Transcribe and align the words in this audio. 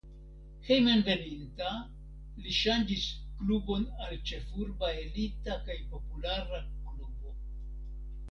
Hejmenveninta 0.67 1.73
li 2.45 2.53
ŝanĝis 2.59 3.03
klubon 3.41 3.85
al 4.05 4.17
ĉefurba 4.31 4.89
elita 5.03 5.57
kaj 5.67 5.77
populara 5.93 6.63
klubo. 6.89 7.37